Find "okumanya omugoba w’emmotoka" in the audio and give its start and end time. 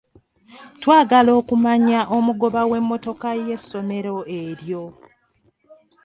1.39-3.29